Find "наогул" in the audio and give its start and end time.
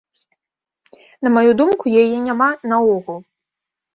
2.71-3.23